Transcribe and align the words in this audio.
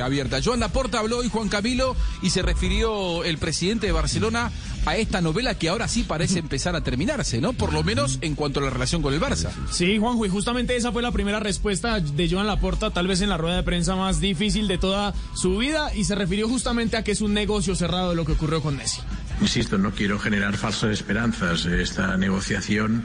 abierta. 0.00 0.40
Joan 0.42 0.60
Laporta 0.60 0.98
habló 0.98 1.18
hoy 1.18 1.28
Juan 1.28 1.48
Camilo 1.48 1.96
y 2.22 2.30
se 2.30 2.42
refirió 2.42 3.24
el 3.24 3.38
presidente 3.38 3.86
de 3.86 3.92
Barcelona 3.92 4.50
a 4.86 4.96
esta 4.96 5.20
novela 5.20 5.58
que 5.58 5.68
ahora 5.68 5.88
sí 5.88 6.02
parece 6.02 6.38
empezar 6.38 6.74
a 6.74 6.82
terminarse, 6.82 7.40
¿no? 7.40 7.52
Por 7.52 7.72
lo 7.72 7.82
menos 7.82 8.18
en 8.22 8.34
cuanto 8.34 8.60
a 8.60 8.62
la 8.62 8.70
relación 8.70 9.02
con 9.02 9.12
el 9.12 9.20
Barça. 9.20 9.50
Sí, 9.70 9.98
Juanjo, 9.98 10.24
y 10.24 10.28
justamente 10.28 10.76
esa 10.76 10.92
fue 10.92 11.02
la 11.02 11.12
primera 11.12 11.40
respuesta 11.40 12.00
de 12.00 12.30
Joan 12.30 12.46
Laporta, 12.46 12.90
tal 12.90 13.06
vez 13.06 13.20
en 13.20 13.28
la 13.28 13.36
rueda 13.36 13.56
de 13.56 13.62
prensa 13.62 13.96
más 13.96 14.20
difícil 14.20 14.68
de 14.68 14.78
toda 14.78 15.14
su 15.34 15.58
vida, 15.58 15.94
y 15.94 16.04
se 16.04 16.14
refirió 16.14 16.48
justamente 16.48 16.96
a 16.96 17.04
que 17.04 17.12
es 17.12 17.20
un 17.20 17.34
negocio 17.34 17.74
cerrado 17.74 18.14
lo 18.14 18.24
que 18.24 18.32
ocurrió 18.32 18.62
con 18.62 18.76
Messi. 18.76 19.00
Insisto, 19.40 19.78
no 19.78 19.92
quiero 19.92 20.18
generar 20.18 20.56
falsas 20.56 20.90
esperanzas. 20.90 21.64
Esta 21.64 22.16
negociación 22.16 23.04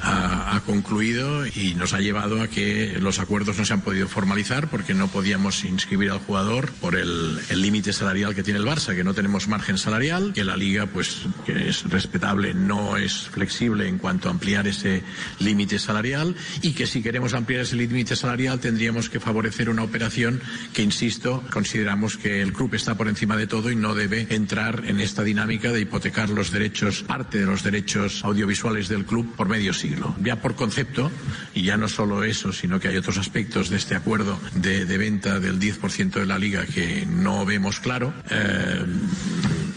ha, 0.00 0.60
concluido 0.66 1.46
y 1.46 1.74
nos 1.74 1.92
ha 1.94 2.00
llevado 2.00 2.42
a 2.42 2.48
que 2.48 2.96
los 3.00 3.18
acuerdos 3.18 3.58
no 3.58 3.64
se 3.64 3.72
han 3.72 3.80
podido 3.80 4.06
formalizar 4.08 4.68
porque 4.68 4.94
no 4.94 5.08
podíamos 5.08 5.64
inscribir 5.64 6.10
al 6.10 6.18
jugador 6.18 6.70
por 6.80 6.96
el 6.96 7.40
límite 7.54 7.92
salarial 7.92 8.34
que 8.34 8.42
tiene 8.42 8.60
el 8.60 8.66
Barça, 8.66 8.94
que 8.94 9.04
no 9.04 9.14
tenemos 9.14 9.48
margen 9.48 9.78
salarial, 9.78 10.32
que 10.32 10.44
la 10.44 10.56
liga, 10.56 10.86
pues, 10.86 11.22
que 11.44 11.68
es 11.68 11.82
respetable, 11.84 12.54
no 12.54 12.96
es 12.96 13.28
flexible 13.28 13.88
en 13.88 13.98
cuanto 13.98 14.28
a 14.28 14.32
ampliar 14.32 14.66
ese 14.66 15.02
límite 15.40 15.78
salarial 15.78 16.34
y 16.62 16.72
que 16.72 16.86
si 16.86 17.02
queremos 17.02 17.34
ampliar 17.34 17.62
ese 17.62 17.76
límite 17.76 18.16
salarial 18.16 18.60
tendríamos 18.60 19.08
que 19.08 19.20
favorecer 19.20 19.68
una 19.68 19.82
operación 19.82 20.40
que, 20.72 20.82
insisto, 20.82 21.42
consideramos 21.50 22.16
que 22.16 22.42
el 22.42 22.52
club 22.52 22.74
está 22.74 22.96
por 22.96 23.08
encima 23.08 23.36
de 23.36 23.46
todo 23.46 23.70
y 23.70 23.76
no 23.76 23.94
debe 23.94 24.26
entrar 24.30 24.84
en 24.86 25.00
esta 25.00 25.22
dinámica 25.22 25.63
de 25.72 25.80
hipotecar 25.80 26.30
los 26.30 26.50
derechos, 26.50 27.02
parte 27.02 27.38
de 27.38 27.46
los 27.46 27.62
derechos 27.62 28.24
audiovisuales 28.24 28.88
del 28.88 29.04
club 29.04 29.34
por 29.36 29.48
medio 29.48 29.72
siglo. 29.72 30.14
Ya 30.22 30.40
por 30.40 30.54
concepto, 30.54 31.10
y 31.54 31.62
ya 31.62 31.76
no 31.76 31.88
solo 31.88 32.24
eso, 32.24 32.52
sino 32.52 32.80
que 32.80 32.88
hay 32.88 32.96
otros 32.96 33.18
aspectos 33.18 33.70
de 33.70 33.76
este 33.76 33.94
acuerdo 33.94 34.38
de, 34.54 34.84
de 34.84 34.98
venta 34.98 35.40
del 35.40 35.58
10% 35.58 36.12
de 36.12 36.26
la 36.26 36.38
liga 36.38 36.66
que 36.66 37.06
no 37.06 37.44
vemos 37.44 37.80
claro, 37.80 38.12
eh, 38.30 38.84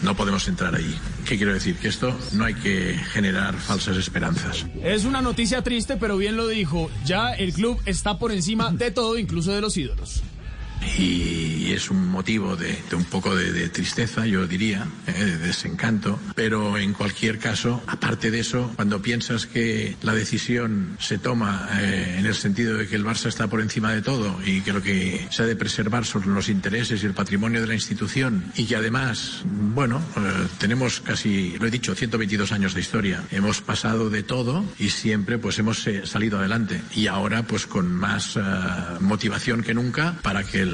no 0.02 0.16
podemos 0.16 0.46
entrar 0.48 0.74
ahí. 0.74 0.98
¿Qué 1.26 1.36
quiero 1.36 1.52
decir? 1.52 1.76
Que 1.76 1.88
esto 1.88 2.16
no 2.32 2.44
hay 2.44 2.54
que 2.54 2.94
generar 3.12 3.54
falsas 3.54 3.96
esperanzas. 3.96 4.66
Es 4.82 5.04
una 5.04 5.20
noticia 5.20 5.62
triste, 5.62 5.96
pero 5.96 6.16
bien 6.16 6.36
lo 6.36 6.48
dijo. 6.48 6.90
Ya 7.04 7.32
el 7.32 7.52
club 7.52 7.80
está 7.84 8.18
por 8.18 8.32
encima 8.32 8.70
de 8.70 8.90
todo, 8.90 9.18
incluso 9.18 9.52
de 9.52 9.60
los 9.60 9.76
ídolos 9.76 10.22
y 10.98 11.72
es 11.72 11.90
un 11.90 12.08
motivo 12.08 12.56
de, 12.56 12.78
de 12.88 12.96
un 12.96 13.04
poco 13.04 13.34
de, 13.34 13.52
de, 13.52 13.68
tristeza, 13.68 14.26
yo 14.26 14.46
diría, 14.46 14.86
eh, 15.06 15.12
de 15.12 15.38
desencanto, 15.38 16.18
pero 16.34 16.78
en 16.78 16.92
cualquier 16.92 17.38
caso, 17.38 17.82
aparte 17.86 18.30
de 18.30 18.40
eso, 18.40 18.72
cuando 18.76 19.02
piensas 19.02 19.46
que 19.46 19.96
la 20.02 20.14
decisión 20.14 20.96
se 20.98 21.18
toma 21.18 21.68
eh, 21.80 22.16
en 22.18 22.26
el 22.26 22.34
sentido 22.34 22.76
de 22.76 22.88
que 22.88 22.96
el 22.96 23.04
Barça 23.04 23.26
está 23.26 23.46
por 23.46 23.60
encima 23.60 23.92
de 23.92 24.02
todo 24.02 24.38
y 24.44 24.60
que 24.62 24.72
lo 24.72 24.82
que 24.82 25.26
se 25.30 25.42
ha 25.42 25.46
de 25.46 25.56
preservar 25.56 26.04
son 26.04 26.34
los 26.34 26.48
intereses 26.48 27.02
y 27.02 27.06
el 27.06 27.14
patrimonio 27.14 27.60
de 27.60 27.66
la 27.66 27.74
institución 27.74 28.52
y 28.56 28.64
que 28.64 28.76
además, 28.76 29.42
bueno, 29.44 30.00
eh, 30.16 30.46
tenemos 30.58 31.00
casi, 31.00 31.56
lo 31.58 31.66
he 31.66 31.70
dicho, 31.70 31.94
122 31.94 32.52
años 32.52 32.74
de 32.74 32.80
historia, 32.80 33.24
hemos 33.30 33.60
pasado 33.60 34.10
de 34.10 34.22
todo 34.22 34.64
y 34.78 34.90
siempre 34.90 35.38
pues 35.38 35.58
hemos 35.58 35.86
salido 36.04 36.38
adelante. 36.38 36.82
Y 36.94 37.06
ahora 37.06 37.42
pues 37.44 37.66
con 37.66 37.92
más 37.92 38.38
motivación 39.00 39.62
que 39.62 39.74
nunca 39.74 40.16
para 40.22 40.44
que 40.44 40.60
el 40.60 40.67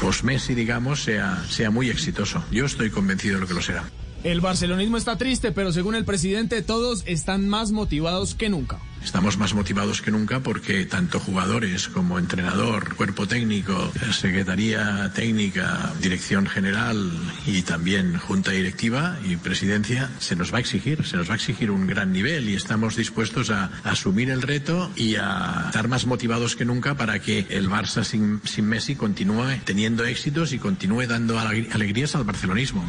post-Messi, 0.00 0.54
digamos, 0.54 1.02
sea, 1.02 1.42
sea 1.48 1.70
muy 1.70 1.90
exitoso. 1.90 2.44
Yo 2.50 2.64
estoy 2.64 2.90
convencido 2.90 3.36
de 3.36 3.40
lo 3.42 3.46
que 3.46 3.54
lo 3.54 3.62
será. 3.62 3.84
El 4.26 4.40
barcelonismo 4.40 4.96
está 4.96 5.16
triste, 5.16 5.52
pero 5.52 5.70
según 5.70 5.94
el 5.94 6.04
presidente, 6.04 6.60
todos 6.60 7.04
están 7.06 7.48
más 7.48 7.70
motivados 7.70 8.34
que 8.34 8.48
nunca. 8.48 8.80
Estamos 9.04 9.38
más 9.38 9.54
motivados 9.54 10.02
que 10.02 10.10
nunca 10.10 10.40
porque 10.40 10.84
tanto 10.84 11.20
jugadores 11.20 11.86
como 11.86 12.18
entrenador, 12.18 12.96
cuerpo 12.96 13.28
técnico, 13.28 13.92
secretaría 14.10 15.12
técnica, 15.14 15.92
dirección 16.02 16.48
general 16.48 17.12
y 17.46 17.62
también 17.62 18.18
junta 18.18 18.50
directiva 18.50 19.16
y 19.24 19.36
presidencia 19.36 20.10
se 20.18 20.34
nos 20.34 20.52
va 20.52 20.56
a 20.56 20.60
exigir, 20.60 21.06
se 21.06 21.16
nos 21.16 21.28
va 21.28 21.34
a 21.34 21.36
exigir 21.36 21.70
un 21.70 21.86
gran 21.86 22.10
nivel 22.10 22.48
y 22.48 22.54
estamos 22.54 22.96
dispuestos 22.96 23.50
a, 23.50 23.70
a 23.84 23.90
asumir 23.90 24.28
el 24.30 24.42
reto 24.42 24.90
y 24.96 25.14
a 25.14 25.66
estar 25.66 25.86
más 25.86 26.04
motivados 26.04 26.56
que 26.56 26.64
nunca 26.64 26.96
para 26.96 27.20
que 27.20 27.46
el 27.50 27.70
Barça 27.70 28.02
sin, 28.02 28.40
sin 28.42 28.66
Messi 28.66 28.96
continúe 28.96 29.60
teniendo 29.64 30.04
éxitos 30.04 30.52
y 30.52 30.58
continúe 30.58 31.06
dando 31.06 31.38
alegrías 31.38 32.16
al 32.16 32.24
barcelonismo. 32.24 32.84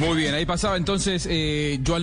Muy 0.00 0.16
bien, 0.16 0.34
ahí 0.34 0.46
pasaba 0.46 0.78
entonces 0.78 1.28
eh, 1.30 1.78
Joan. 1.86 2.02